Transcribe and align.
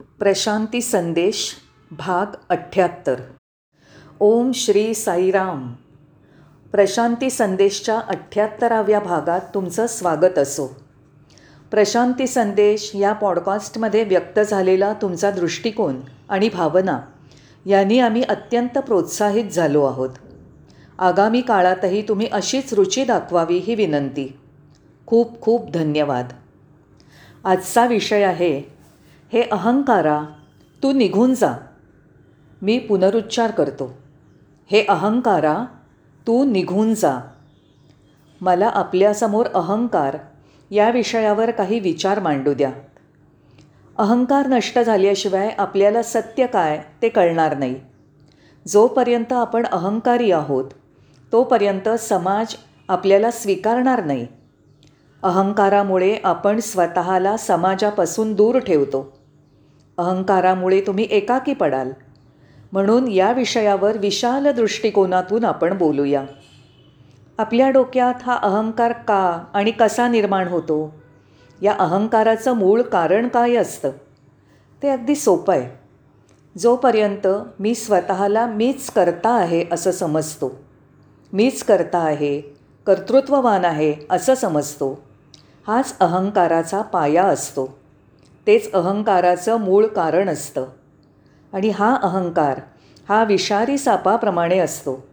प्रशांती 0.00 0.80
संदेश 0.80 1.54
भाग 1.90 2.26
अठ्ठ्याहत्तर 2.48 3.20
ओम 4.20 4.52
श्री 4.54 4.94
साईराम. 4.94 5.72
प्रशांती 6.72 7.30
संदेशच्या 7.30 7.98
अठ्ठ्याहत्तराव्या 7.98 9.00
भागात 9.00 9.40
तुमचं 9.54 9.86
स्वागत 9.86 10.38
असो. 10.38 10.66
प्रशांती 11.70 12.26
संदेश 12.26 12.90
या 12.94 13.12
पॉडकास्टमध्ये 13.12 14.04
व्यक्त 14.04 14.40
झालेला 14.40 14.92
तुमचा 14.92 15.30
दृष्टिकोन 15.30 16.00
आणि 16.28 16.48
भावना 16.48 17.00
यांनी 17.66 17.98
आम्ही 17.98 18.22
अत्यंत 18.22 18.78
प्रोत्साहित 18.78 19.50
झालो 19.50 19.84
आहोत. 19.84 20.10
आगामी 20.98 21.40
काळातही 21.40 22.08
तुम्ही 22.08 22.26
अशीच 22.32 22.74
रुची 22.74 23.04
दाखवावी 23.04 23.58
ही 23.58 23.74
विनंती. 23.74 24.38
खूप 25.06 25.40
खूप 25.40 25.70
धन्यवाद. 25.70 26.28
आजचा 27.44 27.86
विषय 27.86 28.22
आहे 28.22 28.77
हे 29.32 29.42
अहंकारा 29.42 30.22
तू 30.82 30.92
निघून 30.92 31.34
जा. 31.34 31.56
मी 32.62 32.78
पुनरुच्चार 32.78 33.50
करतो. 33.50 33.94
हे 34.70 34.86
अहंकारा 34.88 35.64
तू 36.26 36.44
निघून 36.44 36.94
जा. 36.94 37.18
मला 38.40 38.66
आपल्यासमोर 38.66 39.46
अहंकार 39.46 40.16
या 40.70 40.90
विषयावर 40.90 41.50
काही 41.50 41.80
विचार 41.80 42.20
मांडू 42.20 42.54
द्या. 42.54 42.70
अहंकार 43.98 44.46
नष्ट 44.46 44.78
झाल्याशिवाय 44.78 45.50
आपल्याला 45.58 46.02
सत्य 46.02 46.46
काय 46.46 46.84
ते 47.02 47.08
कळणार 47.08 47.56
नाही. 47.56 47.74
जोपर्यंत 48.68 49.32
आपण 49.32 49.66
अहंकारी 49.66 50.32
आहोत 50.32 50.64
तोपर्यंत 51.32 51.88
समाज 51.88 52.54
आपल्याला 52.88 53.30
स्वीकारणार 53.30 54.04
नाही. 54.04 54.26
अहंकारामुळे 55.22 56.18
आपण 56.24 56.60
स्वतःला 56.60 57.36
समाजापासून 57.36 58.34
दूर 58.34 58.58
ठेवतो. 58.58 59.17
अहंकारामुळे 59.98 60.80
तुम्ही 60.80 61.08
एकाकी 61.10 61.54
पडाल. 61.54 61.90
म्हणून 62.72 63.08
या 63.08 63.32
विषयावर 63.32 63.98
विशाल 63.98 64.52
दृष्टिकोनातून 64.52 65.44
आपण 65.44 65.78
बोलूया. 65.78 66.24
आपल्या 67.38 67.70
डोक्यात 67.70 68.14
हा 68.22 68.38
अहंकार 68.42 68.92
का 68.92 69.44
आणि 69.54 69.70
कसा 69.70 70.08
निर्माण 70.08 70.48
होतो? 70.48 70.94
या 71.62 71.76
अहंकाराचं 71.78 72.52
मूळ 72.52 72.82
कारण 72.82 73.28
काय 73.28 73.54
असतं? 73.54 73.90
ते 74.82 74.88
अगदी 74.88 75.14
सोपं 75.14 75.54
आहे. 75.54 75.78
जोपर्यंत 76.58 77.26
मी 77.60 77.74
स्वतःला 77.74 78.46
मीच 78.46 78.90
करता 78.90 79.30
आहे 79.30 79.64
असं 79.72 79.90
समजतो. 79.90 80.52
मीच 81.32 81.62
करता 81.62 81.98
आहे 81.98 82.40
कर्तृत्ववान 82.86 83.64
आहे 83.64 83.94
असं 84.10 84.34
समजतो. 84.34 85.02
हाच 85.66 85.98
अहंकाराचा 86.00 86.82
पाया 86.82 87.24
असतो. 87.24 87.78
तेच 88.48 88.72
अहंकाराचं 88.72 89.56
मूळ 89.56 89.86
कारण 89.86 90.28
असतं. 90.28 90.66
आणि 91.52 91.68
हा 91.68 91.96
अहंकार 92.02 92.60
हा 93.08 93.24
विषारी 93.24 93.78
सापाप्रमाणे 93.78 94.58
असतो. 94.58 95.06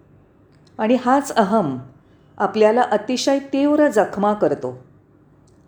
आणि 0.77 0.97
हाच 1.05 1.35
अहम 1.35 1.79
आपल्याला 2.37 2.81
अतिशय 2.81 3.39
तीव्र 3.39 3.87
जखमा 3.87 4.33
करतो. 4.33 4.83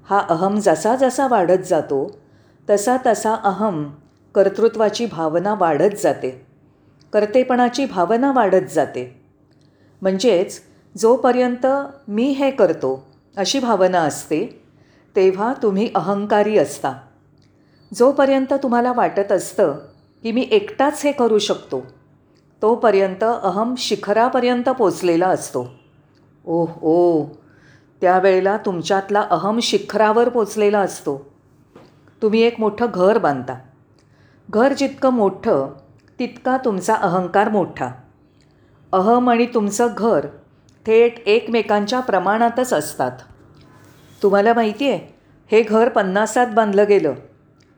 हा 0.09 0.19
अहम 0.29 0.59
जसा 0.59 0.95
जसा 0.95 1.27
वाढत 1.27 1.63
जातो 1.67 2.19
तसा 2.69 2.97
तसा 3.05 3.35
अहम 3.35 3.91
कर्तृत्वाची 4.35 5.05
भावना 5.05 5.53
वाढत 5.53 5.95
जाते. 6.03 6.47
कर्तेपणाची 7.13 7.85
भावना 7.85 8.31
वाढत 8.31 8.69
जाते. 8.69 9.25
म्हणजेच 10.01 10.61
जोपर्यंत 10.97 11.67
मी 12.07 12.23
हे 12.23 12.51
करतो 12.51 13.07
अशी 13.37 13.59
भावना 13.59 13.99
असते 13.99 14.63
तेव्हा 15.15 15.53
तुम्ही 15.63 15.91
अहंकारी 15.95 16.57
असता. 16.57 16.93
जोपर्यंत 17.93 18.53
तुम्हाला 18.53 18.93
वाटत 18.93 19.31
असतं 19.31 19.73
की 20.23 20.31
मी 20.31 20.47
एकटाच 20.51 21.01
हे 21.05 21.11
करू 21.11 21.37
शकतो 21.37 21.81
तोपर्यंत 22.61 23.23
अहम 23.23 23.75
शिखरापर्यंत 23.77 24.69
पोचलेला 24.69 25.27
असतो. 25.27 25.73
ओह 26.45 26.69
ओ 26.81 27.25
त्यावेळेला 28.01 28.57
तुमच्यातला 28.57 29.21
अहम 29.21 29.59
शिखरावर 29.59 30.29
पोचलेला 30.29 30.79
असतो. 30.79 31.31
तुम्ही 32.21 32.41
एक 32.41 32.59
मोठं 32.59 32.85
घर 32.93 33.17
बांधता. 33.17 33.55
घर 34.49 34.73
जितकं 34.73 35.09
मोठं 35.09 35.73
तितका 36.19 36.57
तुमचा 36.57 36.95
अहंकार 36.95 37.49
मोठा. 37.49 37.89
अहम 38.93 39.29
आणि 39.29 39.45
तुमचं 39.45 39.87
घर 39.97 40.27
थेट 40.85 41.27
एकमेकांच्या 41.27 41.99
प्रमाणातच 41.99 42.73
असतात. 42.73 43.11
तुम्हाला 44.23 44.53
माहिती 44.53 44.89
आहे 44.89 45.15
हे 45.51 45.61
घर 45.61 45.89
पन्नासात 45.89 46.47
बांधलं 46.47 46.85
गेलं. 46.87 47.13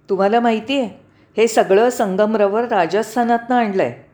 तुम्हाला 0.09 0.40
माहिती 0.40 0.80
आहे 0.80 0.90
हे 1.38 1.47
सगळं 1.47 1.90
संगमरवर 1.90 2.64
राजस्थानातनं 2.68 3.56
आणलं 3.56 3.84
आहे 3.84 4.09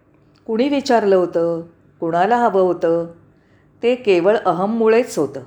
कुणी 0.46 0.70
विचारलं 0.70 1.16
होतं? 1.16 1.62
कुणाला 2.00 2.38
हवं 2.38 2.62
होतं? 2.62 3.06
ते 3.84 3.96
केवळ 3.96 4.38
अहममुळेच 4.46 5.18
होतं. 5.18 5.42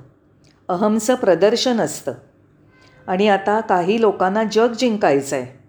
अहमचं 0.69 1.15
प्रदर्शन 1.15 1.79
असतं. 1.79 2.11
आणि 3.07 3.27
आता 3.27 3.59
काही 3.59 4.01
लोकांना 4.01 4.43
जग 4.43 4.73
जिंकायचं 4.73 5.35
आहे 5.35 5.59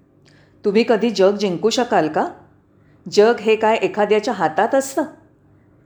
तुम्ही 0.64 0.84
कधी 0.88 1.10
जग 1.10 1.36
जिंकू 1.36 1.70
शकाल 1.70 2.08
का? 2.08 2.26
जग 3.12 3.34
हे 3.40 3.56
काय 3.56 3.76
एखाद्याच्या 3.76 4.34
हातात 4.34 4.74
असतं? 4.74 5.02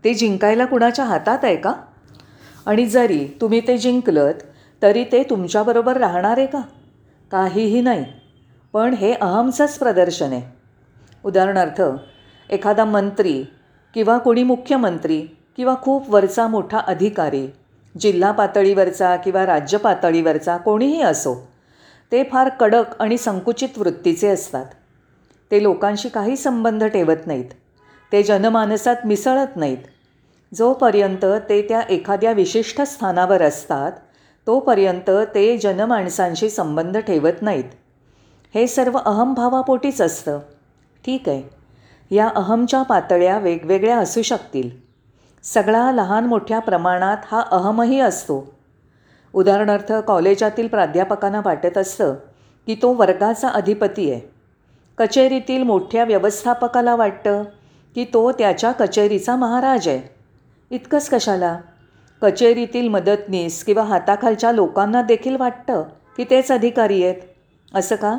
ते 0.04 0.14
जिंकायला 0.14 0.64
कुणाच्या 0.64 1.04
हातात 1.04 1.38
आहे 1.42 1.56
का? 1.56 1.72
आणि 2.66 2.86
जरी 2.86 3.26
तुम्ही 3.40 3.60
ते 3.60 3.78
जिंकलत 3.78 4.34
तरी 4.82 5.04
ते 5.04 5.22
तुमच्याबरोबर 5.22 5.96
राहणार 5.96 6.38
आहे 6.38 6.46
का? 6.46 6.60
काहीही 7.30 7.80
नाही. 7.80 8.04
पण 8.74 8.94
हे 8.94 9.12
अहमचंच 9.12 9.78
प्रदर्शन 9.78 10.32
आहे. 10.32 10.42
उदाहरणार्थ 11.24 11.82
एखादा 12.50 12.84
मंत्री 12.84 13.44
किंवा 13.94 14.18
कोणी 14.18 14.42
मुख्यमंत्री 14.42 15.20
किंवा 15.56 15.74
खूप 15.82 16.10
वरचा 16.10 16.46
मोठा 16.46 16.78
अधिकारी 16.78 17.46
जिल्हा 18.00 18.32
पातळीवरचा 18.32 19.16
किंवा 19.16 19.46
राज्य 19.46 19.78
पातळीवरचा 19.78 20.56
कोणीही 20.56 21.02
असो 21.02 21.34
ते 22.12 22.22
फार 22.32 22.48
कडक 22.48 23.00
आणि 23.00 23.18
संकुचित 23.18 23.78
वृत्तीचे 23.78 24.28
असतात. 24.28 24.66
ते 25.50 25.62
लोकांशी 25.62 26.08
काही 26.08 26.36
संबंध 26.36 26.84
ठेवत 26.84 27.26
नाहीत. 27.26 27.50
ते 28.12 28.22
जनमानसात 28.22 29.06
मिसळत 29.06 29.56
नाहीत. 29.56 29.78
जोपर्यंत 30.54 31.24
ते 31.48 31.62
त्या 31.62 31.80
एखाद्या 31.80 32.32
विशिष्ट 32.32 32.82
स्थानावर 32.82 33.42
असतात 33.42 33.92
तोपर्यंत 34.46 35.10
ते 35.34 35.56
जनमाणसांशी 35.58 36.50
संबंध 36.50 36.98
ठेवत 36.98 37.42
नाहीत. 37.42 37.70
हे 38.54 38.66
सर्व 38.66 38.98
अहमभावापोटीच 38.98 40.00
असतं. 40.00 40.38
ठीक 41.06 41.28
आहे. 41.28 41.42
या 42.14 42.28
अहमच्या 42.28 42.82
पातळ्या 42.82 43.38
वेगवेगळ्या 43.38 43.98
असू 43.98 44.22
शकतील. 44.22 44.70
सगळा 45.42 45.92
लहान 45.92 46.24
मोठ्या 46.24 46.58
प्रमाणात 46.58 47.16
हा 47.32 47.40
अहमही 47.40 48.00
असतो. 48.00 48.54
उदाहरणार्थ 49.32 49.92
कॉलेजातील 49.92 50.68
प्राध्यापकांना 50.68 51.40
वाटत 51.44 51.78
असतं 51.78 52.14
की 52.66 52.74
तो 52.74 52.92
वर्गाचा 52.92 53.48
अधिपती 53.48 54.10
आहे. 54.10 54.20
कचेरीतील 54.98 55.62
मोठ्या 55.62 56.04
व्यवस्थापकाला 56.04 56.96
वाटतं 56.96 57.42
की 57.94 58.04
तो 58.04 58.32
त्याच्या 58.32 58.72
कचेरीचा 58.72 59.36
महाराज 59.36 59.88
आहे. 59.88 60.14
इतकंच 60.70 61.08
कशाला? 61.08 61.58
कचेरीतील 62.22 62.88
मदतनीस 62.88 63.64
किंवा 63.64 63.82
हाताखालच्या 63.82 64.52
लोकांना 64.52 65.02
देखील 65.02 65.36
वाटतं 65.36 65.82
की 66.16 66.24
तेच 66.30 66.52
अधिकारी 66.52 67.04
आहेत. 67.04 67.16
असं 67.74 67.96
का? 67.96 68.18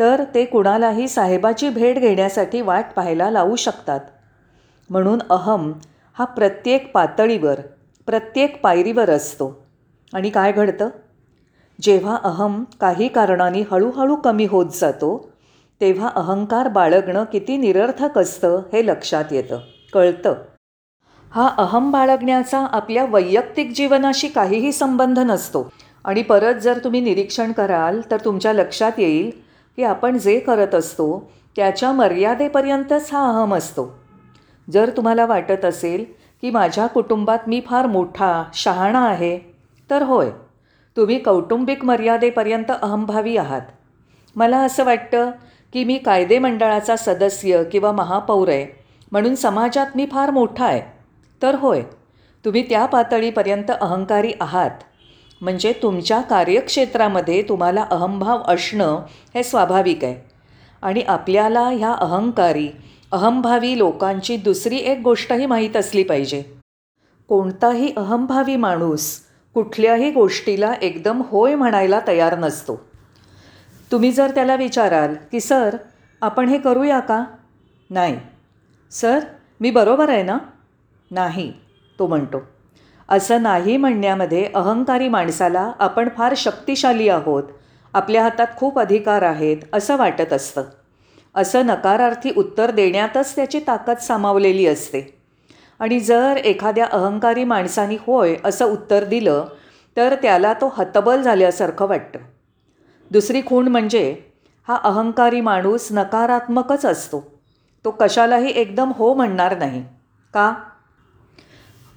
तर 0.00 0.22
ते 0.34 0.44
कुणालाही 0.44 1.08
साहेबाची 1.08 1.68
भेट 1.68 1.98
घेण्यासाठी 1.98 2.60
वाट 2.60 2.92
पाहायला 2.96 3.30
लावू 3.30 3.56
शकतात. 3.56 4.00
म्हणून 4.90 5.18
अहम 5.30 5.72
हा 6.18 6.24
प्रत्येक 6.24 6.92
पातळीवर 6.92 7.60
प्रत्येक 8.06 8.60
पायरीवर 8.62 9.10
असतो. 9.10 9.64
आणि 10.12 10.30
काय 10.30 10.52
घडतं? 10.52 10.88
जेव्हा 11.82 12.16
अहम 12.24 12.64
काही 12.80 13.08
कारणाने 13.08 13.62
हळूहळू 13.70 14.16
कमी 14.16 14.46
होत 14.46 14.66
जातो 14.72 15.30
तेव्हा 15.80 16.08
अहंकार 16.16 16.68
बाळगणं 16.68 17.24
किती 17.24 17.56
निरर्थक 17.56 18.18
असतं 18.18 18.62
हे 18.72 18.86
लक्षात 18.86 19.24
येतं 19.30 19.60
कळतं. 19.92 20.34
हा 21.30 21.48
अहम 21.58 21.90
बाळगण्याचा 21.90 22.58
आपल्या 22.58 23.04
वैयक्तिक 23.04 23.72
जीवनाशी 23.74 24.28
काहीही 24.28 24.72
संबंध 24.72 25.18
नसतो. 25.18 25.68
आणि 26.04 26.22
परत 26.22 26.54
जर 26.54 26.78
तुम्ही 26.84 27.00
निरीक्षण 27.00 27.52
कराल 27.52 28.00
तर 28.10 28.16
तुमच्या 28.24 28.52
लक्षात 28.52 28.92
येईल 28.98 29.30
की 29.76 29.84
आपण 29.84 30.18
जे 30.18 30.38
करत 30.40 30.74
असतो 30.74 31.32
त्याच्या 31.56 31.92
मर्यादेपर्यंतच 31.92 33.12
हा 33.12 33.28
अहम 33.28 33.54
असतो. 33.54 33.98
जर 34.72 34.90
तुम्हाला 34.96 35.26
वाटत 35.26 35.64
असेल 35.64 36.04
की 36.42 36.50
माझ्या 36.50 36.86
कुटुंबात 36.86 37.38
मी 37.46 37.60
फार 37.66 37.86
मोठा 37.86 38.44
शहाणा 38.54 39.06
आहे 39.08 39.38
तर 39.90 40.02
होय 40.02 40.30
तुम्ही 40.96 41.18
कौटुंबिक 41.18 41.84
मर्यादेपर्यंत 41.84 42.70
अहमभावी 42.82 43.36
आहात. 43.36 43.60
मला 44.36 44.58
असं 44.58 44.84
वाटतं 44.84 45.30
की 45.72 45.84
मी 45.84 45.98
कायदेमंडळाचा 45.98 46.96
सदस्य 46.96 47.62
किंवा 47.72 47.92
महापौर 47.92 48.48
आहे 48.48 48.66
म्हणून 49.12 49.34
समाजात 49.34 49.86
मी 49.94 50.06
फार 50.06 50.30
मोठा 50.30 50.66
आहे. 50.66 50.82
तर 51.42 51.54
होय 51.54 51.82
तुम्ही 52.44 52.68
त्या 52.68 52.86
पातळीपर्यंत 52.86 53.70
अहंकारी 53.80 54.32
आहात. 54.40 54.70
म्हणजे 55.40 55.72
तुमच्या 55.82 56.20
कार्यक्षेत्रामध्ये 56.20 57.42
तुम्हाला 57.42 57.86
अहंभाव 57.90 58.42
असणं 58.46 59.02
हे 59.34 59.42
स्वाभाविक 59.42 60.04
आहे. 60.04 60.30
आणि 60.82 61.00
आपल्याला 61.00 61.60
ह्या 61.60 61.92
अहंकारी 61.92 62.68
अहंभावी 63.12 63.78
लोकांची 63.78 64.36
दुसरी 64.36 64.76
एक 64.76 65.00
गोष्टही 65.00 65.46
माहीत 65.46 65.76
असली 65.76 66.02
पाहिजे. 66.02 66.42
कोणताही 67.28 67.92
अहंभावी 67.96 68.56
माणूस 68.56 69.20
कुठल्याही 69.54 70.10
गोष्टीला 70.10 70.74
एकदम 70.82 71.22
होय 71.26 71.54
म्हणायला 71.54 72.00
तयार 72.06 72.38
नसतो. 72.38 72.80
तुम्ही 73.92 74.12
जर 74.12 74.30
त्याला 74.30 74.56
विचाराल 74.56 75.14
की 75.32 75.40
सर 75.40 75.76
आपण 76.20 76.48
हे 76.48 76.58
करूया 76.58 77.00
का? 77.00 77.24
नाही. 77.90 78.18
सर 78.90 79.18
मी 79.60 79.70
बरोबर 79.70 80.08
आहे 80.08 80.22
ना? 80.22 80.38
नाही 81.10 81.52
तो 81.98 82.06
म्हणतो. 82.06 82.40
असं 83.10 83.42
नाही 83.42 83.76
म्हणण्यामध्ये 83.76 84.50
अहंकारी 84.54 85.08
माणसाला 85.08 85.72
आपण 85.78 86.08
फार 86.16 86.34
शक्तिशाली 86.36 87.08
आहोत. 87.08 87.42
आपल्या 87.94 88.22
हातात 88.22 88.46
खूप 88.56 88.78
अधिकार 88.78 89.22
आहेत 89.22 89.56
असं 89.72 89.96
वाटत 89.96 90.32
असतं. 90.32 90.62
असं 91.34 91.66
नकारार्थी 91.66 92.30
उत्तर 92.36 92.70
देण्यातच 92.70 93.36
त्याची 93.36 93.60
ताकद 93.66 93.96
सामावलेली 93.96 94.66
असते. 94.66 95.18
आणि 95.78 96.00
जर 96.00 96.36
एखाद्या 96.36 96.86
अहंकारी 96.92 97.44
माणसाने 97.44 97.94
होय 97.94 98.36
असं 98.44 98.64
उत्तर 98.64 99.04
दिलं 99.04 99.44
तर 99.96 100.14
त्याला 100.14 100.52
तो 100.52 100.74
हतबल 100.76 101.22
झाल्यासारखं 101.22 101.88
वाटतं. 101.88 102.18
दुसरी 103.10 103.42
खूण 103.46 103.68
म्हणजे 103.68 104.16
हा 104.68 104.76
अहंकारी 104.76 105.40
माणूस 105.40 105.88
नकारात्मकच 105.90 106.86
असतो. 106.86 107.40
तो 107.84 107.90
कशालाही 107.90 108.52
एकदम 108.56 108.92
हो 108.92 109.14
म्हणणार 109.14 109.58
नाही. 109.58 109.84
का? 110.34 110.54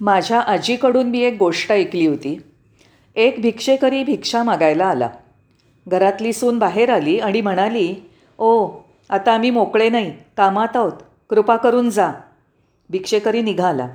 माझ्या 0.04 0.40
आजीकडून 0.40 1.10
मी 1.10 1.20
एक 1.20 1.36
गोष्ट 1.40 1.72
ऐकली 1.72 2.06
होती. 2.08 2.42
एक 3.16 3.36
भिक्षेकरी 3.42 4.04
भिक्षा 4.04 4.44
मागायला 4.44 4.86
आला. 4.86 5.10
घरातली 5.88 6.34
सून 6.34 6.60
बाहेर 6.60 6.90
आली 6.90 7.20
आणि 7.20 7.42
म्हणाली 7.42 7.96
ओ 8.38 8.68
आता 9.10 9.34
आम्ही 9.34 9.50
मोकळे 9.50 9.90
नाही 9.90 10.12
कामात 10.38 10.76
आहोत 10.76 10.92
कृपा 11.30 11.56
करून 11.56 11.90
जा. 11.90 12.12
भिक्षेकरी 12.90 13.42
निघाला. 13.42 13.88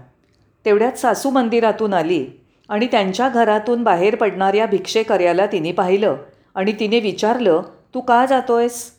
तेवढ्यात 0.65 0.93
सासू 0.93 1.31
मंदिरातून 1.31 1.95
आली 1.95 2.27
आणि 2.69 2.87
त्यांच्या 2.87 3.29
घरातून 3.29 3.83
बाहेर 3.83 4.15
पडणाऱ्या 4.15 4.67
भिक्षेकर्याला 4.67 5.47
तिने 5.47 5.73
पाहिलं 5.73 6.17
आणि 6.55 6.73
तिने 6.73 7.01
विचारलं 7.01 7.63
तू 7.95 8.01
का 8.01 8.27
जातोयस? 8.27 8.91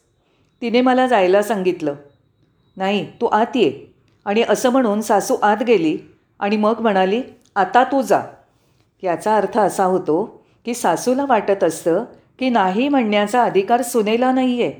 तिने 0.61 0.81
मला 0.81 1.07
जायला 1.07 1.41
सांगितलं 1.41 1.95
नाही 2.77 3.05
तू 3.21 3.25
आत 3.25 3.57
ये. 3.57 3.93
आणि 4.25 4.43
असं 4.49 4.69
म्हणून 4.69 5.01
सासू 5.01 5.35
आत 5.35 5.63
गेली 5.67 5.97
आणि 6.39 6.57
मग 6.57 6.79
म्हणाली 6.79 7.21
आता 7.55 7.83
तू 7.83 8.01
जा. 8.01 8.21
याचा 9.03 9.35
अर्थ 9.37 9.57
असा 9.59 9.83
होतो 9.83 10.23
की 10.65 10.73
सासूला 10.73 11.25
वाटत 11.25 11.63
असतं 11.63 12.03
की 12.39 12.49
नाही 12.49 12.87
म्हणण्याचा 12.89 13.43
अधिकार 13.43 13.81
सुनेला 13.81 14.31
नाही 14.31 14.61
आहे 14.63 14.71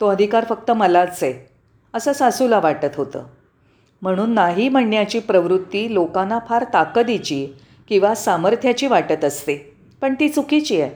तो 0.00 0.06
अधिकार 0.06 0.44
फक्त 0.44 0.70
मलाच 0.70 1.22
आहे 1.22 1.34
असं 1.94 2.12
सासूला 2.12 2.60
वाटत 2.60 2.96
होतं. 2.96 3.24
म्हणून 4.02 4.30
नाही 4.30 4.68
म्हणण्याची 4.68 5.18
प्रवृत्ती 5.18 5.94
लोकांना 5.94 6.38
फार 6.48 6.64
ताकदीची 6.72 7.46
किंवा 7.88 8.14
सामर्थ्याची 8.14 8.86
वाटत 8.86 9.24
असते 9.24 9.56
पण 10.00 10.14
ती 10.20 10.28
चुकीची 10.28 10.80
आहे. 10.80 10.90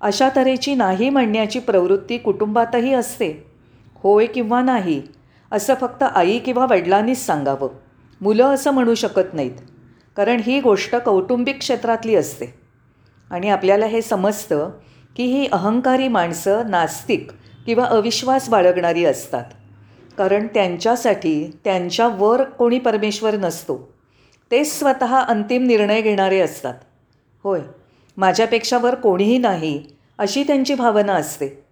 अशा 0.00 0.28
तऱ्हेची 0.36 0.74
नाही 0.74 1.10
म्हणण्याची 1.10 1.58
प्रवृत्ती 1.58 2.18
कुटुंबातही 2.18 2.92
असते. 2.94 3.46
होय 3.94 4.26
किंवा 4.26 4.62
नाही 4.62 5.02
असं 5.52 5.74
फक्त 5.74 6.02
आई 6.02 6.38
किंवा 6.38 6.66
वडिलांनीच 6.70 7.26
सांगावं. 7.26 7.68
मुलं 8.20 8.44
असं 8.44 8.70
म्हणू 8.70 8.94
शकत 8.94 9.34
नाहीत. 9.34 9.56
कारण 10.16 10.40
ही 10.40 10.60
गोष्ट 10.60 10.96
कौटुंबिक 10.96 11.58
क्षेत्रातली 11.58 12.14
असते. 12.14 12.46
आणि 13.30 13.48
आपल्याला 13.48 13.86
हे 13.86 14.02
समजतं 14.02 14.70
की 15.16 15.22
ही 15.24 15.48
अहंकारी 15.52 16.08
माणसं 16.08 16.70
नास्तिक 16.70 17.30
किंवा 17.66 17.84
अविश्वास 17.84 18.48
बाळगणारी 18.48 19.04
असतात. 19.04 19.44
कारण 20.18 20.46
त्यांच्यासाठी 20.46 21.58
त्यांच्यावर 21.64 22.44
कोणी 22.44 22.78
परमेश्वर 22.78 23.36
नसतो. 23.36 23.92
तेच 24.50 24.78
स्वतः 24.78 25.16
अंतिम 25.18 25.66
निर्णय 25.66 26.00
घेणारे 26.00 26.40
असतात. 26.40 26.74
होय 27.44 27.60
माझ्यापेक्षा 28.16 28.78
वर 28.78 28.94
कोणीही 28.94 29.38
नाही 29.38 29.84
अशी 30.18 30.42
त्यांची 30.42 30.74
भावना 30.74 31.12
असते. 31.12 31.64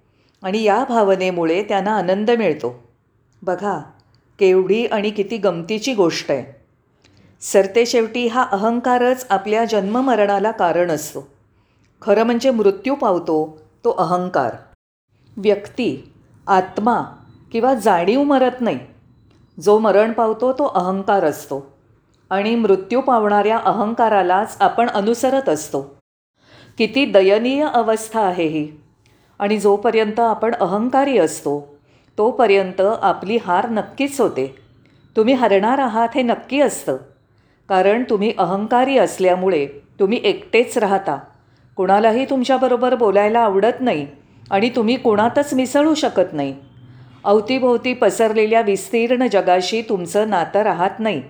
आणि 0.42 0.62
या 0.62 0.84
भावनेमुळे 0.88 1.62
त्यांना 1.62 1.96
आनंद 1.96 2.30
मिळतो. 2.30 2.88
बघा 3.42 3.82
केवढी 4.38 4.86
आणि 4.86 5.10
किती 5.10 5.36
गमतीची 5.36 5.94
गोष्ट 5.94 6.30
आहे. 6.30 6.64
सरते 7.40 7.86
शेवटी 7.86 8.26
हा 8.26 8.46
अहंकारच 8.52 9.26
आपल्या 9.30 9.64
जन्ममरणाला 9.64 10.50
कारण 10.50 10.90
असतो. 10.90 11.28
खरं 12.02 12.22
म्हणजे 12.22 12.50
मृत्यू 12.50 12.94
पावतो 12.94 13.60
तो 13.84 13.90
अहंकार. 13.90 14.56
व्यक्ती 15.36 16.12
आत्मा 16.46 17.02
किंवा 17.52 17.74
जाणीव 17.74 18.22
मरत 18.22 18.60
नाही. 18.60 18.78
जो 19.60 19.78
मरण 19.78 20.12
पावतो 20.12 20.52
तो 20.52 20.64
अहंकार 20.64 21.24
असतो. 21.24 21.72
आणि 22.30 22.54
मृत्यू 22.54 23.00
पावणाऱ्या 23.00 23.58
अहंकारालाच 23.58 24.56
आपण 24.60 24.90
अनुसरत 24.90 25.48
असतो. 25.48 25.96
किती 26.78 27.04
दयनीय 27.04 27.68
अवस्था 27.74 28.20
आहे 28.20 28.46
ही. 28.46 28.68
आणि 29.38 29.58
जोपर्यंत 29.58 30.20
आपण 30.20 30.54
अहंकारी 30.54 31.18
असतो 31.18 31.73
तोपर्यंत 32.18 32.80
आपली 32.80 33.36
हार 33.36 33.68
नक्कीच 33.68 34.20
होते. 34.20 34.54
तुम्ही 35.16 35.34
हरणार 35.34 35.78
आहात 35.78 36.08
हे 36.14 36.22
नक्की 36.22 36.60
असतं. 36.60 36.96
कारण 37.68 38.02
तुम्ही 38.10 38.32
अहंकारी 38.38 38.98
असल्यामुळे 38.98 39.66
तुम्ही 40.00 40.20
एकटेच 40.24 40.78
राहता. 40.78 41.18
कुणालाही 41.76 42.24
तुमच्याबरोबर 42.24 42.94
बोलायला 42.94 43.40
आवडत 43.40 43.80
नाही 43.80 44.06
आणि 44.50 44.70
तुम्ही 44.76 44.96
कुणातच 44.96 45.54
मिसळू 45.54 45.94
शकत 45.94 46.32
नाही. 46.32 46.54
अवतीभोवती 47.24 47.94
पसरलेल्या 47.94 48.60
विस्तीर्ण 48.60 49.26
जगाशी 49.26 49.82
तुमचं 49.82 50.30
नातं 50.30 50.62
राहत 50.62 50.90
नाही. 50.98 51.22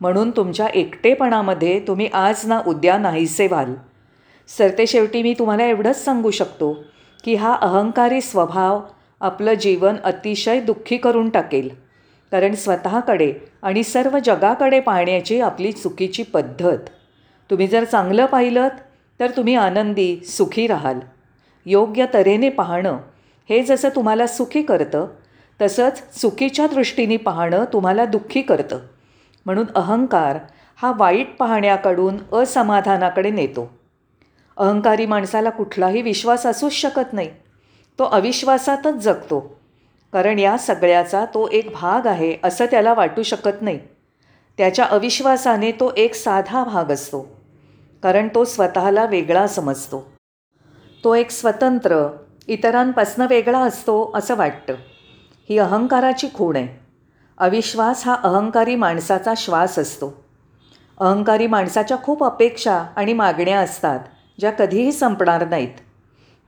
म्हणून 0.00 0.30
तुमच्या 0.30 0.66
एकटेपणामध्ये 0.66 1.80
तुम्ही 1.80 2.08
आज 2.12 2.46
ना 2.46 2.60
उद्या 2.66 2.98
नाहीसे 2.98 3.46
व्हाल. 3.46 3.74
सरतेशेवटी 4.48 5.22
मी 5.22 5.34
तुम्हाला 5.38 5.64
एवढंच 5.64 6.04
सांगू 6.04 6.30
शकतो 6.30 6.84
की 7.24 7.34
हा 7.34 7.54
अहंकारी 7.54 8.20
स्वभाव 8.20 8.80
आपलं 9.22 9.54
जीवन 9.54 9.96
अतिशय 10.04 10.60
दुःखी 10.60 10.96
करून 10.96 11.30
टाकेल. 11.30 11.68
कारण 12.32 12.54
स्वतःकडे 12.54 13.34
आणि 13.62 13.82
सर्व 13.82 14.18
जगाकडे 14.24 14.80
पाहण्याची 14.80 15.40
आपली 15.40 15.72
चुकीची 15.72 16.22
पद्धत. 16.22 16.78
तुम्ही 17.50 17.66
जर 17.66 17.84
चांगलं 17.84 18.26
पाहिलं 18.26 18.68
तर 19.20 19.30
तुम्ही 19.30 19.54
आनंदी 19.54 20.16
सुखी 20.16 20.66
राहाल. 20.66 20.98
योग्य 21.66 22.06
तऱ्हेने 22.14 22.48
पाहणं 22.48 22.98
हे 23.50 23.62
जसं 23.62 23.88
तुम्हाला 23.88 24.26
सुखी 24.26 24.62
करतं 24.62 25.06
तसंच 25.60 26.20
चुकीच्या 26.20 26.66
दृष्टीने 26.66 27.16
पाहणं 27.16 27.64
तुम्हाला 27.72 28.04
दुःखी 28.04 28.42
करतं. 28.42 28.78
म्हणून 29.46 29.66
अहंकार 29.74 30.38
हा 30.76 30.92
वाईट 30.96 31.36
पाहण्याकडून 31.36 32.16
असमाधानाकडे 32.32 33.30
नेतो. 33.30 33.78
अहंकारी 34.56 35.06
माणसाला 35.06 35.50
कुठलाही 35.50 36.02
विश्वास 36.02 36.46
असूच 36.46 36.72
शकत 36.72 37.12
नाही. 37.12 37.30
तो 37.98 38.04
अविश्वासातच 38.04 38.94
जगतो. 38.94 39.60
कारण 40.12 40.38
या 40.38 40.58
सगळ्याचा 40.58 41.24
तो 41.24 41.48
एक 41.52 41.70
भाग 41.72 42.06
आहे 42.06 42.36
असं 42.44 42.66
त्याला 42.66 42.94
वाटू 42.94 43.22
शकत 43.22 43.62
नाही. 43.62 43.78
त्याच्या 44.58 44.84
अविश्वासाने 44.84 45.72
तो 45.72 45.92
एक 45.96 46.14
साधा 46.14 46.64
भाग 46.64 46.84
असतो. 46.84 47.20
कारण 48.02 48.28
तो 48.34 48.44
स्वतःला 48.44 49.04
वेगळा 49.04 49.46
समजतो. 49.46 50.12
तो 51.04 51.14
एक 51.14 51.30
स्वतंत्र 51.30 52.16
इतरांपासनं 52.48 53.26
वेगळा 53.30 53.58
असतो 53.58 54.10
असं 54.14 54.34
वाटतं. 54.34 54.74
ही 55.48 55.58
अहंकाराची 55.58 56.28
खूण 56.34 56.56
आहे. 56.56 56.84
अविश्वास 57.38 58.06
हा 58.06 58.14
अहंकारी 58.14 58.76
माणसाचा 58.76 59.32
श्वास 59.36 59.78
असतो. 59.78 60.24
अहंकारी 61.00 61.46
माणसाच्या 61.46 61.96
खूप 61.96 62.24
अपेक्षा 62.24 62.84
आणि 62.96 63.12
मागण्या 63.12 63.58
असतात 63.58 64.00
ज्या 64.38 64.50
कधीही 64.50 64.92
संपणार 64.92 65.48
नाहीत. 65.48 65.91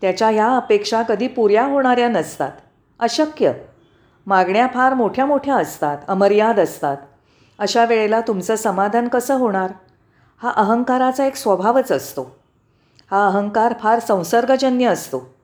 त्याच्या 0.04 0.28
ह्या 0.28 0.56
अपेक्षा 0.56 1.02
कधी 1.02 1.26
पुऱ्या 1.26 1.64
होणाऱ्या 1.66 2.08
नसतात. 2.08 2.52
अशक्य. 2.98 3.52
मागण्या 4.26 4.66
फार 4.74 4.94
मोठ्या 4.94 5.26
मोठ्या 5.26 5.56
असतात 5.56 5.98
अमर्याद 6.08 6.60
असतात. 6.60 6.96
अशा 7.58 7.84
वेळेला 7.84 8.20
तुमचं 8.20 8.56
समाधान 8.56 9.08
कसं 9.08 9.34
होणार? 9.34 9.72
हा 10.42 10.50
अहंकाराचा 10.50 11.26
एक 11.26 11.36
स्वभावच 11.36 11.92
असतो. 11.92 12.36
हा 13.10 13.26
अहंकार 13.26 13.74
फार 13.80 13.98
संसर्गजन्य 13.98 14.86
असतो. 14.86 15.34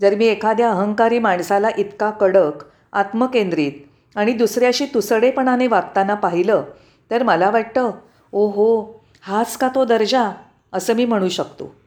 जर 0.00 0.14
मी 0.14 0.26
एखाद्या 0.26 0.70
अहंकारी 0.70 1.18
माणसाला 1.18 1.68
इतका 1.78 2.10
कडक 2.10 2.52
आत्मकेंद्रित 2.92 3.72
आणि 4.16 4.32
दुसऱ्याशी 4.32 4.86
तुसडेपणाने 4.86 5.66
वागताना 5.66 6.14
पाहिलं 6.14 6.62
तर 7.10 7.22
मला 7.22 7.50
वाटतं 7.50 7.90
ओ 8.32 8.46
हो 8.46 9.00
हाच 9.22 9.56
का 9.56 9.68
तो 9.74 9.84
दर्जा? 9.84 10.30
असं 10.72 10.94
मी 10.94 11.04
म्हणू 11.04 11.28
शकतो. 11.28 11.81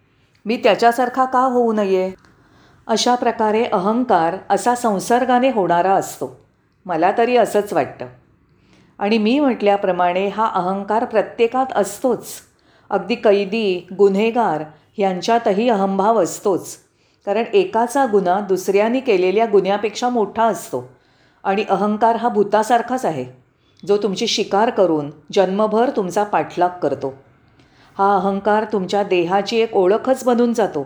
मी 0.45 0.57
त्याच्यासारखा 0.57 1.25
का 1.25 1.39
होऊ 1.39 1.73
नये? 1.73 2.11
अशा 2.87 3.15
प्रकारे 3.15 3.63
अहंकार 3.63 4.35
असा 4.49 4.75
संसर्गाने 4.75 5.49
होणारा 5.49 5.93
असतो. 5.93 6.39
मला 6.85 7.11
तरी 7.17 7.37
असंच 7.37 7.73
वाटतं. 7.73 8.05
आणि 8.99 9.17
मी 9.17 9.39
म्हटल्याप्रमाणे 9.39 10.27
हा 10.27 10.47
अहंकार 10.47 11.05
प्रत्येकात 11.05 11.65
असतोच. 11.75 12.27
अगदी 12.89 13.15
कैदी 13.15 13.87
गुन्हेगार 13.97 14.63
यांच्यातही 14.97 15.69
अहंभाव 15.69 16.23
असतोच. 16.23 16.75
कारण 17.25 17.43
एकाचा 17.53 18.05
गुन्हा 18.11 18.39
दुसऱ्याने 18.39 18.99
केलेल्या 18.99 19.45
गुन्ह्यापेक्षा 19.51 20.09
मोठा 20.09 20.43
असतो. 20.43 20.89
आणि 21.43 21.65
अहंकार 21.69 22.15
हा 22.15 22.29
भूतासारखाच 22.29 23.05
आहे. 23.05 23.25
जो 23.85 23.97
तुमची 23.97 24.27
शिकार 24.27 24.69
करून 24.69 25.11
जन्मभर 25.33 25.89
तुमचा 25.95 26.23
पाठलाग 26.23 26.69
करतो. 26.69 27.13
हा 27.97 28.15
अहंकार 28.15 28.65
तुमच्या 28.73 29.03
देहाची 29.03 29.57
एक 29.57 29.75
ओळखच 29.75 30.23
बनून 30.23 30.53
जातो. 30.53 30.85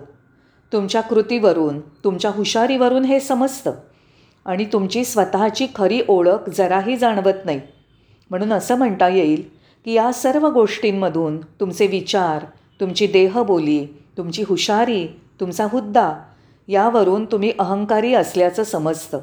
तुमच्या 0.73 1.01
कृतीवरून 1.01 1.79
तुमच्या 1.79 2.31
हुशारीवरून 2.31 3.05
हे 3.05 3.19
समजतं. 3.19 3.73
आणि 4.45 4.65
तुमची 4.65 5.05
स्वतःची 5.05 5.67
खरी 5.75 6.01
ओळख 6.07 6.49
जराही 6.49 6.97
जाणवत 6.97 7.45
नाही. 7.45 7.61
म्हणून 8.29 8.53
असं 8.53 8.75
म्हणता 8.75 9.07
येईल 9.07 9.43
की 9.85 9.93
या 9.93 10.11
सर्व 10.11 10.47
गोष्टींमधून 10.47 11.41
तुमचे 11.41 11.87
विचार 11.87 12.45
तुमची 12.79 13.07
देहबोली 13.07 13.85
तुमची 14.17 14.43
हुशारी 14.47 15.07
तुमचा 15.39 15.67
हुद्दा 15.71 16.13
यावरून 16.67 17.25
तुम्ही 17.25 17.53
अहंकारी 17.59 18.13
असल्याचं 18.13 18.63
समजतं. 18.63 19.19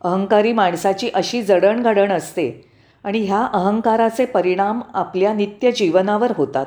अहंकारी 0.00 0.52
माणसाची 0.52 1.10
अशी 1.14 1.42
जडणघडण 1.42 2.12
असते 2.12 2.70
आणि 3.04 3.18
ह्या 3.18 3.48
अहंकाराचे 3.52 4.24
परिणाम 4.24 4.80
आपल्या 4.94 5.34
नित्य 5.34 5.72
जीवनावर 5.72 6.32
होतात. 6.36 6.66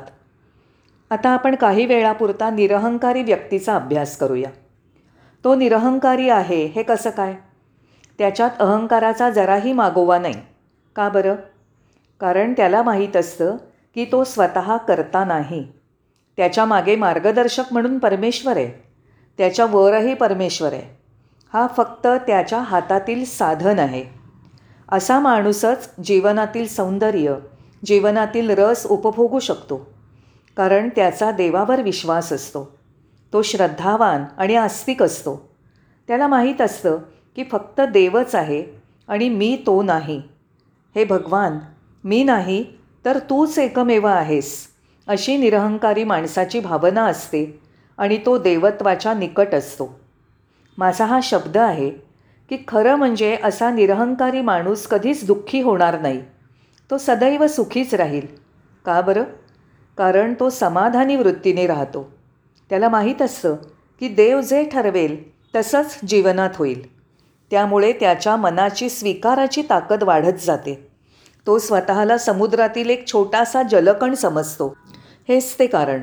आता 1.10 1.28
आपण 1.28 1.54
काही 1.54 1.86
वेळापुरता 1.86 2.50
निरहंकारी 2.50 3.22
व्यक्तीचा 3.22 3.76
अभ्यास 3.76 4.16
करूया. 4.16 4.50
तो 5.44 5.54
निरहंकारी 5.54 6.28
आहे 6.28 6.66
हे 6.66 6.82
कसं 6.82 7.10
काय? 7.10 7.34
त्याच्यात 8.18 8.50
अहंकाराचा 8.60 9.30
जराही 9.30 9.72
मागोवा 9.72 10.18
नाही. 10.18 10.34
का 10.96 11.08
बरं? 11.08 11.34
कारण 12.20 12.52
त्याला 12.52 12.82
माहीत 12.82 13.16
असतं 13.16 13.56
की 13.94 14.04
तो 14.12 14.24
स्वतः 14.24 14.76
करता 14.76 15.24
नाही. 15.24 15.68
त्याच्यामागे 16.36 16.96
मार्गदर्शक 16.96 17.64
म्हणून 17.70 17.98
परमेश्वर 17.98 18.56
आहे. 18.56 18.88
त्याच्या 19.38 19.66
वरही 19.70 20.14
परमेश्वर 20.14 20.72
आहे. 20.72 20.98
हा 21.52 21.66
फक्त 21.76 22.06
त्याच्या 22.06 22.58
हातातील 22.58 23.24
साधन 23.24 23.78
आहे. 23.78 24.04
असा 24.92 25.20
माणूसच 25.20 25.90
जीवनातील 26.04 26.66
सौंदर्य 26.66 27.34
जीवनातील 27.84 28.50
रस 28.50 28.86
उपभोगू 28.86 29.38
शकतो. 29.38 29.95
कारण 30.56 30.88
त्याचा 30.88 31.30
देवावर 31.30 31.82
विश्वास 31.82 32.32
असतो. 32.32 32.78
तो 33.32 33.42
श्रद्धावान 33.42 34.24
आणि 34.38 34.54
आस्तिक 34.54 35.02
असतो. 35.02 35.48
त्याला 36.08 36.28
माहीत 36.28 36.60
असतं 36.60 36.98
की 37.36 37.44
फक्त 37.44 37.80
देवच 37.80 38.34
आहे 38.34 38.64
आणि 39.08 39.28
मी 39.28 39.62
तो 39.66 39.82
नाही. 39.82 40.22
हे 40.94 41.04
भगवान 41.04 41.58
मी 42.04 42.24
नाही 42.24 42.64
तर 43.04 43.18
तूच 43.18 43.58
एकमेव 43.58 44.06
आहेस 44.06 44.66
अशी 45.06 45.36
निरहंकारी 45.36 46.04
माणसाची 46.04 46.60
भावना 46.60 47.04
असते 47.04 47.62
आणि 47.98 48.18
तो 48.26 48.38
देवत्वाच्या 48.38 49.14
निकट 49.14 49.54
असतो. 49.54 50.00
माझा 50.78 51.04
हा 51.04 51.20
शब्द 51.22 51.56
आहे 51.56 51.90
की 52.48 52.58
खरं 52.68 52.96
म्हणजे 52.96 53.38
असा 53.44 53.70
निरहंकारी 53.70 54.40
माणूस 54.40 54.86
कधीच 54.86 55.26
दुःखी 55.26 55.60
होणार 55.60 56.00
नाही. 56.00 56.22
तो 56.90 56.98
सदैव 56.98 57.46
सुखीच 57.46 57.94
राहील. 57.94 58.26
का 58.84 59.00
बरं? 59.00 59.24
कारण 59.98 60.34
तो 60.40 60.50
समाधानी 60.50 61.16
वृत्तीने 61.16 61.66
राहतो. 61.66 62.12
त्याला 62.70 62.88
माहीत 62.88 63.22
असतं 63.22 63.56
की 64.00 64.08
देव 64.08 64.40
जे 64.40 64.64
ठरवेल 64.64 65.30
तसंच 65.54 65.98
जीवनात 66.08 66.50
होईल. 66.54 66.96
त्यामुळे 67.50 67.92
त्याच्या 67.92 68.36
मनाची 68.36 68.88
स्वीकाराची 68.88 69.62
ताकद 69.62 70.02
वाढत 70.02 70.40
जाते. 70.40 70.88
तो 71.46 71.58
स्वतःला 71.58 72.18
समुद्रातील 72.18 72.90
एक 72.90 73.06
छोटासा 73.06 73.62
जलकण 73.62 74.14
समजतो. 74.14 74.76
हेच 75.28 75.58
ते 75.58 75.66
कारण. 75.66 76.02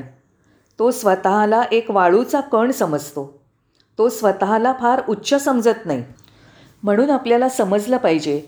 तो 0.78 0.90
स्वतःला 0.90 1.62
एक 1.72 1.90
वाळूचा 1.90 2.40
कण 2.40 2.70
समजतो. 2.70 3.42
तो 3.98 4.08
स्वतःला 4.08 4.74
फार 4.80 5.02
उच्च 5.08 5.44
समजत 5.44 5.86
नाही. 5.86 6.04
म्हणून 6.82 7.10
आपल्याला 7.10 7.48
समजलं 7.48 7.96
पाहिजे 7.96 8.38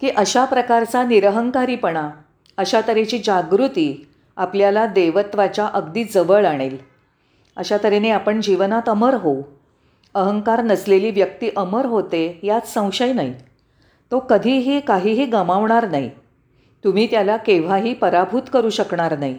की 0.00 0.10
अशा 0.10 0.44
प्रकारचा 0.44 1.04
निरहंकारीपणा 1.04 2.10
अशा 2.56 2.80
तऱ्हेची 2.88 3.18
जागृती 3.18 4.06
आपल्याला 4.40 4.86
देवत्वाच्या 4.86 5.66
अगदी 5.66 6.04
जवळ 6.04 6.44
आणेल. 6.44 6.76
अशा 7.56 7.76
तऱ्हेने 7.84 8.10
आपण 8.10 8.40
जीवनात 8.40 8.88
अमर 8.88 9.14
होऊ. 9.14 9.42
अहंकार 10.14 10.62
नसलेली 10.62 11.10
व्यक्ती 11.10 11.50
अमर 11.56 11.86
होते 11.86 12.40
यात 12.42 12.60
संशय 12.60 13.12
नाही. 13.12 13.34
तो 14.10 14.18
कधीही 14.18 14.80
काहीही 14.80 15.24
गमावणार 15.24 15.88
नाही. 15.88 16.10
तुम्ही 16.84 17.06
त्याला 17.06 17.36
केव्हाही 17.36 17.94
पराभूत 17.94 18.42
करू 18.52 18.70
शकणार 18.70 19.18
नाही. 19.18 19.38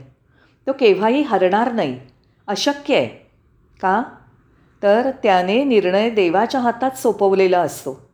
तो 0.67 0.71
केव्हाही 0.71 1.21
हरणार 1.21 1.71
नाही. 1.71 1.99
अशक्य 2.47 2.95
आहे. 2.95 3.07
का? 3.81 4.03
तर 4.83 5.11
त्याने 5.23 5.63
निर्णय 5.63 6.09
देवाच्या 6.09 6.61
हातात 6.61 6.91
सोपवलेला 6.91 7.59
असतो. 7.59 8.09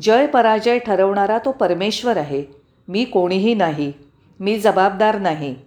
जय 0.00 0.26
पराजय 0.26 0.78
ठरवणारा 0.78 1.38
तो 1.38 1.52
परमेश्वर 1.52 2.16
आहे. 2.16 2.44
मी 2.88 3.04
कोणीही 3.04 3.54
नाही. 3.54 3.92
मी 4.40 4.58
जबाबदार 4.58 5.18
नाही. 5.18 5.65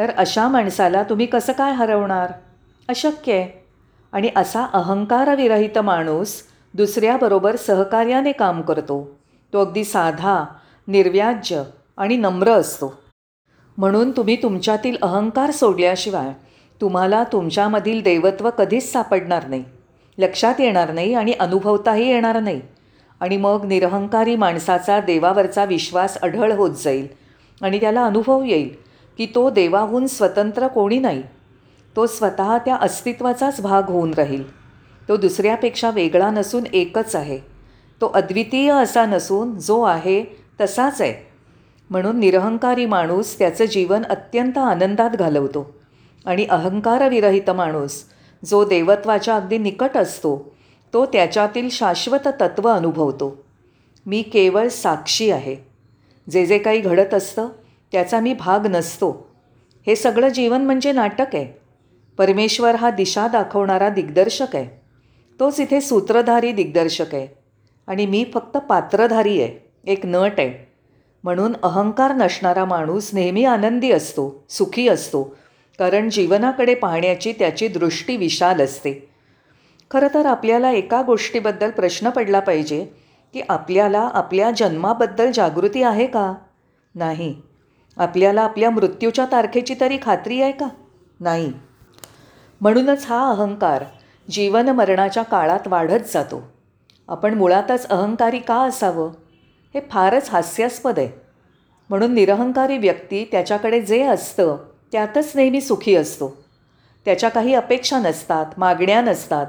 तर 0.00 0.10
अशा 0.10 0.48
माणसाला 0.48 1.02
तुम्ही 1.02 1.26
कसं 1.26 1.52
काय 1.52 1.72
हरवणार? 1.72 2.32
अशक्य 2.88 3.32
आहे. 3.32 3.64
आणि 4.12 4.30
असा 4.36 4.66
अहंकारविरहित 4.72 5.78
माणूस 5.78 6.42
दुसऱ्याबरोबर 6.74 7.56
सहकार्याने 7.56 8.32
काम 8.32 8.62
करतो. 8.62 9.18
तो 9.52 9.60
अगदी 9.60 9.84
साधा 9.84 10.44
निर्व्याज्य 10.88 11.62
आणि 11.96 12.16
नम्र 12.16 12.50
असतो. 12.50 13.02
म्हणून 13.76 14.10
तुम्ही 14.10 14.42
तुमच्यातील 14.42 14.96
अहंकार 15.02 15.50
सोडल्याशिवाय 15.50 16.32
तुम्हाला 16.80 17.24
तुमच्यामधील 17.24 18.02
देवत्व 18.02 18.50
कधीच 18.50 18.92
सापडणार 18.92 19.46
नाही. 19.46 19.64
लक्षात 20.18 20.54
येणार 20.58 20.92
नाही 20.92 21.14
आणि 21.14 21.32
अनुभवताही 21.32 22.08
येणार 22.08 22.40
नाही. 22.40 22.60
आणि 23.20 23.36
मग 23.36 23.64
निरहंकारी 23.64 24.36
माणसाचा 24.36 25.00
देवावरचा 25.00 25.64
विश्वास 25.64 26.20
अढळ 26.20 26.52
होत 26.52 26.70
जाईल 26.70 27.08
आणि 27.62 27.80
त्याला 27.80 28.04
अनुभव 28.04 28.42
येईल. 28.44 28.89
की 29.20 29.26
तो 29.34 29.50
देवाहून 29.50 30.06
स्वतंत्र 30.06 30.68
कोणी 30.68 30.98
नाही. 30.98 31.22
तो 31.96 32.06
स्वतः 32.06 32.58
त्या 32.58 32.76
अस्तित्वाचाच 32.76 33.60
भाग 33.60 33.82
होऊन 33.88 34.14
राहील. 34.14 34.56
तो 35.08 35.16
दुसऱ्यापेक्षा 35.16 35.90
वेगळा 35.90 36.30
नसून 36.30 36.64
एकच 36.72 37.16
आहे. 37.16 37.38
तो 38.00 38.06
अद्वितीय 38.06 38.72
असा 38.72 39.06
नसून 39.06 39.58
जो 39.58 39.82
आहे 39.82 40.24
तसाच 40.60 41.00
आहे. 41.00 41.14
म्हणून 41.90 42.18
निरहंकारी 42.18 42.86
माणूस 42.86 43.38
त्याचं 43.38 43.64
जीवन 43.64 44.02
अत्यंत 44.04 44.58
आनंदात 44.58 45.10
घालवतो. 45.10 45.74
आणि 46.26 46.44
अहंकारविरहित 46.44 47.50
माणूस 47.50 48.04
जो 48.44 48.64
देवत्वाच्या 48.64 49.36
अगदी 49.36 49.58
निकट 49.58 49.96
असतो 49.96 50.54
तो 50.92 51.06
त्याच्यातील 51.06 51.68
शाश्वत 51.70 52.26
तत्त्व 52.26 52.68
अनुभवतो. 52.68 53.44
मी 54.06 54.22
केवळ 54.22 54.68
साक्षी 54.68 55.30
आहे. 55.30 55.56
जे 56.30 56.46
जे 56.46 56.58
काही 56.58 56.80
घडत 56.80 57.14
असतं 57.14 57.48
त्याचा 57.92 58.20
मी 58.20 58.32
भाग 58.32 58.66
नसतो. 58.66 59.30
हे 59.86 59.96
सगळं 59.96 60.28
जीवन 60.28 60.62
म्हणजे 60.62 60.92
नाटक 60.92 61.36
आहे. 61.36 61.60
परमेश्वर 62.18 62.74
हा 62.74 62.90
दिशा 62.90 63.28
दाखवणारा 63.28 63.88
दिग्दर्शक 63.88 64.56
आहे. 64.56 64.80
तोच 65.40 65.60
इथे 65.60 65.80
सूत्रधारी 65.80 66.52
दिग्दर्शक 66.52 67.14
आहे. 67.14 67.28
आणि 67.86 68.06
मी 68.06 68.24
फक्त 68.34 68.56
पात्रधारी 68.56 69.42
आहे. 69.42 69.72
एक 69.86 70.06
नट 70.06 70.32
आहे. 70.38 70.70
म्हणून 71.24 71.52
अहंकार 71.62 72.12
नसणारा 72.14 72.64
माणूस 72.64 73.10
नेहमी 73.14 73.44
आनंदी 73.44 73.90
असतो 73.90 74.44
सुखी 74.48 74.88
असतो. 74.88 75.36
कारण 75.78 76.10
जीवनाकडे 76.10 76.74
पाहण्याची 76.74 77.32
त्याची 77.32 77.68
दृष्टी 77.68 78.16
विशाल 78.16 78.60
असते. 78.60 79.08
खरं 79.90 80.06
तर 80.14 80.26
आपल्याला 80.26 80.70
एका 80.70 81.02
गोष्टीबद्दल 81.02 81.70
प्रश्न 81.70 82.10
पडला 82.10 82.40
पाहिजे 82.40 82.86
की 83.32 83.40
आपल्याला 83.48 84.10
आपल्या 84.12 84.50
जन्माबद्दल 84.50 85.30
जागृती 85.34 85.82
आहे 85.82 86.06
का? 86.06 86.34
नाही. 86.94 87.40
आपल्याला 88.00 88.42
आपल्या 88.42 88.70
मृत्यूच्या 88.70 89.26
तारखेची 89.32 89.74
तरी 89.80 89.98
खात्री 90.02 90.42
आहे 90.42 90.52
का? 90.52 90.68
नाही. 91.20 91.52
म्हणूनच 92.60 93.06
हा 93.06 93.30
अहंकार 93.30 93.84
जीवन 94.30 94.68
मरणाच्या 94.68 95.22
काळात 95.22 95.68
वाढत 95.68 96.12
जातो. 96.14 96.42
आपण 97.08 97.34
मुळातच 97.34 97.88
अहंकारी 97.88 98.38
का 98.38 98.54
असावं? 98.54 99.08
हे 99.74 99.80
फारच 99.90 100.30
हास्यास्पद 100.30 100.98
आहे. 100.98 101.08
म्हणून 101.90 102.14
निरहंकारी 102.14 102.78
व्यक्ती 102.78 103.24
त्याच्याकडे 103.24 103.80
जे 103.80 104.02
असतं 104.02 104.56
त्यातच 104.92 105.32
नेहमी 105.34 105.60
सुखी 105.60 105.94
असतो. 105.94 106.36
त्याच्या 107.04 107.28
काही 107.28 107.54
अपेक्षा 107.54 107.98
नसतात 107.98 108.46
मागण्या 108.56 109.00
नसतात. 109.00 109.46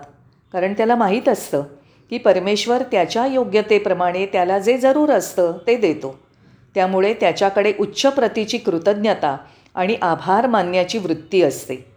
कारण 0.54 0.74
त्याला 0.74 0.96
माहीत 0.96 1.30
असतं 1.30 1.64
की 2.10 2.18
परमेश्वर 2.18 2.82
त्याच्या 2.82 3.26
योग्यतेप्रमाणे 3.26 4.26
त्याला 4.26 4.60
जे 4.60 4.78
जरूर 4.78 5.10
असतं 5.10 5.54
ते 5.68 5.76
देतो. 5.76 6.20
त्यामुळे 6.76 7.14
त्याच्याकडे 7.14 7.74
उच्च 7.80 8.02
प्रतीची 8.02 8.58
कृतज्ञता 8.58 9.38
आणि 9.76 9.96
आभार 10.02 10.48
मानण्याची 10.48 10.98
वृत्ती 10.98 11.42
असते. 11.42 11.92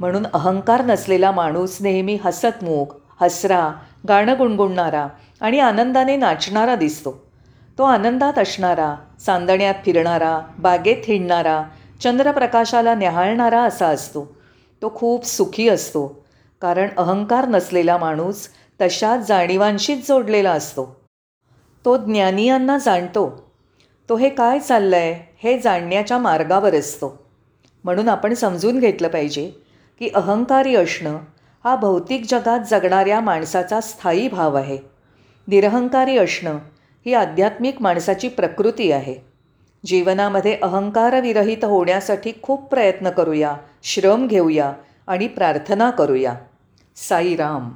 म्हणून 0.00 0.26
अहंकार 0.32 0.84
नसलेला 0.84 1.30
माणूस 1.30 1.78
नेहमी 1.80 2.18
हसतमुख 2.24 2.86
हसरा 3.20 3.72
गाणं 4.08 4.34
गुणगुणणारा 4.38 5.08
आणि 5.40 5.60
आनंदाने 5.60 6.16
नाचणारा 6.16 6.74
दिसतो. 6.74 7.30
तो 7.78 7.82
आनंदात 7.82 8.38
असणारा 8.38 8.94
चांदण्यात 9.26 9.74
फिरणारा 9.84 10.40
बागेत 10.58 10.96
हिंडणारा 11.04 11.62
चंद्रप्रकाशाला 12.02 12.94
न्याहाळणारा 12.94 13.62
असा 13.62 13.86
असतो. 13.86 14.36
तो 14.82 14.92
खूप 14.94 15.26
सुखी 15.26 15.68
असतो. 15.68 16.24
कारण 16.60 16.88
अहंकार 16.96 17.48
नसलेला 17.48 17.96
माणूस 17.96 18.48
तशा 18.80 19.16
जाणीवांशीच 19.16 20.08
जोडलेला 20.08 20.52
असतो. 20.52 21.00
तो 21.84 21.96
ज्ञानियांना 21.96 22.78
जाणतो 22.78 23.49
तो 24.10 24.16
हे 24.16 24.28
काय 24.28 24.58
चाललं 24.58 24.96
आहे 24.96 25.34
हे 25.42 25.58
जाणण्याच्या 25.58 26.18
मार्गावर 26.18 26.74
असतो. 26.74 27.24
म्हणून 27.84 28.08
आपण 28.08 28.34
समजून 28.34 28.78
घेतलं 28.78 29.08
पाहिजे 29.08 29.50
की 29.98 30.10
अहंकारी 30.14 30.74
असणं 30.74 31.18
हा 31.64 31.76
भौतिक 31.76 32.22
जगात 32.28 32.60
जगणाऱ्या 32.70 33.20
माणसाचा 33.20 33.80
स्थायी 33.80 34.28
भाव 34.28 34.54
आहे. 34.54 34.78
निरहंकारी 35.48 36.18
असणं 36.18 36.58
ही 37.06 37.14
आध्यात्मिक 37.14 37.82
माणसाची 37.82 38.28
प्रकृती 38.28 38.92
आहे. 38.92 39.14
जीवनामध्ये 39.86 40.58
अहंकारविरहित 40.62 41.64
होण्यासाठी 41.64 42.32
खूप 42.42 42.70
प्रयत्न 42.70 43.10
करूया 43.10 43.56
श्रम 43.82 44.26
घेऊया 44.26 44.72
आणि 45.06 45.28
प्रार्थना 45.28 45.90
करूया. 45.90 46.34
साईराम. 46.96 47.70